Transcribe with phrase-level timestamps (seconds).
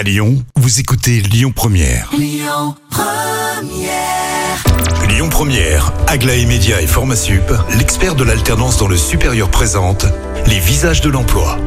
[0.00, 2.08] À Lyon, vous écoutez Lyon Première.
[2.16, 2.74] Lyon
[5.28, 10.06] Première, Aglaé Média et Formasup, l'expert de l'alternance dans le supérieur présente
[10.46, 11.58] les visages de l'emploi.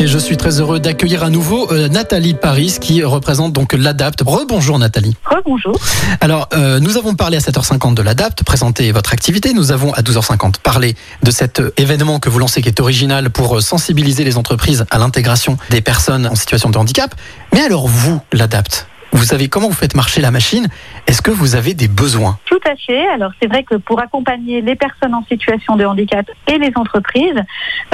[0.00, 4.22] Et je suis très heureux d'accueillir à nouveau euh, Nathalie Paris qui représente donc l'ADAPT.
[4.24, 5.14] Rebonjour Nathalie.
[5.26, 5.78] Rebonjour.
[6.22, 9.52] Alors, euh, nous avons parlé à 7h50 de l'ADAPT, présenté votre activité.
[9.52, 13.28] Nous avons à 12h50 parlé de cet euh, événement que vous lancez qui est original
[13.28, 17.14] pour sensibiliser les entreprises à l'intégration des personnes en situation de handicap.
[17.52, 20.68] Mais alors vous, l'ADAPT, vous savez comment vous faites marcher la machine?
[21.06, 22.38] Est-ce que vous avez des besoins?
[22.44, 23.08] Tout à fait.
[23.08, 27.42] Alors c'est vrai que pour accompagner les personnes en situation de handicap et les entreprises,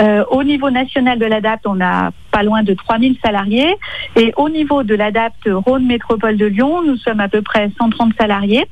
[0.01, 3.75] euh, au niveau national de l'ADAPT, on a pas loin de 3000 salariés.
[4.17, 8.13] Et au niveau de l'ADAPT Rhône Métropole de Lyon, nous sommes à peu près 130
[8.19, 8.67] salariés.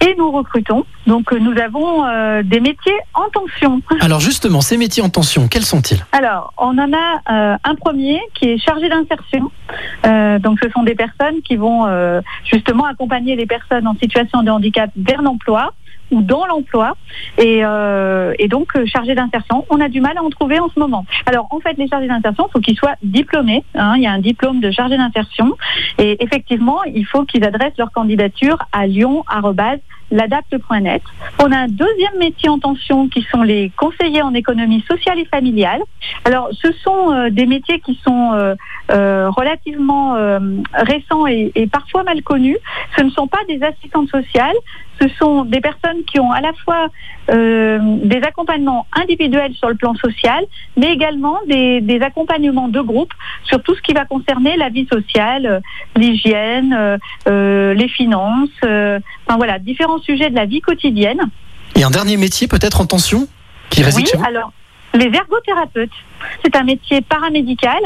[0.00, 0.84] Et nous recrutons.
[1.06, 3.82] Donc euh, nous avons euh, des métiers en tension.
[4.00, 6.04] Alors justement, ces métiers en tension, quels sont-ils?
[6.12, 9.50] Alors, on en a euh, un premier qui est chargé d'insertion.
[10.06, 14.42] Euh, donc, ce sont des personnes qui vont euh, justement accompagner les personnes en situation
[14.42, 15.72] de handicap vers l'emploi
[16.10, 16.96] ou dans l'emploi
[17.38, 19.64] et, euh, et donc euh, chargés d'insertion.
[19.70, 21.04] On a du mal à en trouver en ce moment.
[21.26, 23.64] Alors en fait, les chargés d'insertion, il faut qu'ils soient diplômés.
[23.74, 23.94] hein.
[23.96, 25.56] il y a un diplôme de chargé d'insertion
[25.98, 31.02] et effectivement, il faut qu'ils adressent leur candidature à lyon@ladapte.net.
[31.42, 35.24] On a un deuxième métier en tension qui sont les conseillers en économie sociale et
[35.26, 35.80] familiale.
[36.24, 38.54] Alors ce sont euh, des métiers qui sont euh,
[38.90, 40.38] euh, relativement euh,
[40.72, 42.58] récents et, et parfois mal connus.
[42.96, 44.56] Ce ne sont pas des assistantes sociales,
[45.00, 46.88] ce sont des personnes qui ont à la fois
[47.30, 50.44] euh, des accompagnements individuels sur le plan social,
[50.76, 53.12] mais également des, des accompagnements de groupe
[53.44, 55.60] sur tout ce qui va concerner la vie sociale, euh,
[55.96, 56.98] l'hygiène,
[57.28, 61.20] euh, les finances, enfin voilà, différents sujets de la vie quotidienne.
[61.76, 63.26] Et un dernier métier peut-être en tension?
[63.70, 64.24] Qui réside Oui, chez vous?
[64.24, 64.52] alors
[64.94, 65.90] les ergothérapeutes,
[66.44, 67.78] c'est un métier paramédical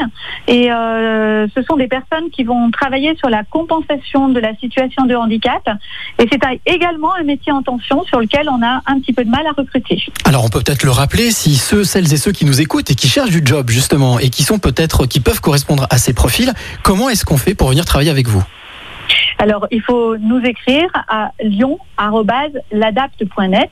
[0.47, 5.05] et euh, ce sont des personnes qui vont travailler sur la compensation de la situation
[5.05, 5.61] de handicap.
[6.19, 9.29] Et c'est également un métier en tension sur lequel on a un petit peu de
[9.29, 10.03] mal à recruter.
[10.25, 12.95] Alors on peut peut-être le rappeler si ceux, celles et ceux qui nous écoutent et
[12.95, 16.53] qui cherchent du job justement et qui sont peut-être qui peuvent correspondre à ces profils,
[16.83, 18.43] comment est-ce qu'on fait pour venir travailler avec vous?
[19.37, 23.69] Alors, il faut nous écrire à lyon@ladapte.net.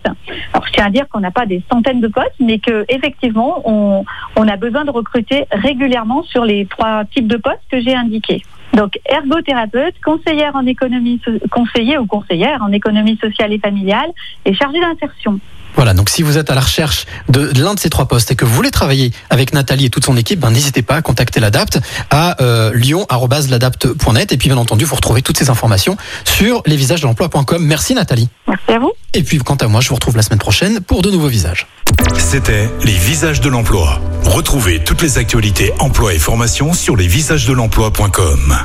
[0.54, 3.62] Alors, je tiens à dire qu'on n'a pas des centaines de postes, mais que effectivement,
[3.66, 4.04] on,
[4.36, 8.42] on a besoin de recruter régulièrement sur les trois types de postes que j'ai indiqués.
[8.74, 11.22] Donc, ergothérapeute, conseillère en économie,
[11.52, 14.10] conseiller ou conseillère en économie sociale et familiale,
[14.46, 15.40] et chargée d'insertion.
[15.76, 18.32] Voilà, donc si vous êtes à la recherche de, de l'un de ces trois postes
[18.32, 21.02] et que vous voulez travailler avec Nathalie et toute son équipe, ben, n'hésitez pas à
[21.02, 21.80] contacter l'ADAPT
[22.10, 27.64] à euh, lyon.ladapte.net et puis bien entendu, vous retrouvez toutes ces informations sur lesvisagesdelemploi.com.
[27.66, 28.30] Merci Nathalie.
[28.48, 28.92] Merci à vous.
[29.14, 31.68] Et puis quant à moi, je vous retrouve la semaine prochaine pour de nouveaux visages.
[32.18, 34.00] C'était les visages de l'emploi.
[34.26, 38.58] Retrouvez toutes les actualités emploi et formation sur lesvisagesdelemploi.com.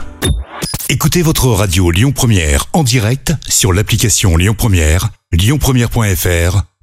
[0.91, 6.63] Écoutez votre radio Lyon Première en direct sur l'application Lyon Première, lyonpremière.fr